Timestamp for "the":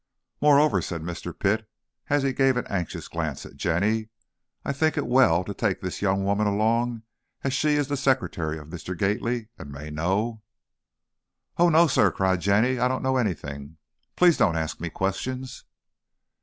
7.87-7.95